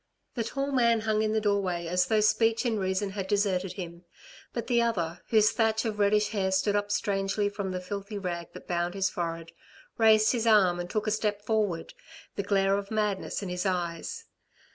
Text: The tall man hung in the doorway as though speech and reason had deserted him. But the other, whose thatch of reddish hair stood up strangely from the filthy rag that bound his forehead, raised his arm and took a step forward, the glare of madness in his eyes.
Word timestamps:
The 0.33 0.43
tall 0.43 0.71
man 0.71 1.01
hung 1.01 1.21
in 1.21 1.33
the 1.33 1.39
doorway 1.39 1.85
as 1.85 2.07
though 2.07 2.21
speech 2.21 2.65
and 2.65 2.79
reason 2.79 3.11
had 3.11 3.27
deserted 3.27 3.73
him. 3.73 4.03
But 4.51 4.65
the 4.65 4.81
other, 4.81 5.21
whose 5.27 5.51
thatch 5.51 5.85
of 5.85 5.99
reddish 5.99 6.29
hair 6.29 6.51
stood 6.51 6.75
up 6.75 6.89
strangely 6.91 7.49
from 7.49 7.69
the 7.69 7.79
filthy 7.79 8.17
rag 8.17 8.47
that 8.53 8.67
bound 8.67 8.95
his 8.95 9.11
forehead, 9.11 9.51
raised 9.99 10.31
his 10.31 10.47
arm 10.47 10.79
and 10.79 10.89
took 10.89 11.05
a 11.05 11.11
step 11.11 11.43
forward, 11.43 11.93
the 12.35 12.41
glare 12.41 12.79
of 12.79 12.89
madness 12.89 13.43
in 13.43 13.49
his 13.49 13.63
eyes. 13.63 14.25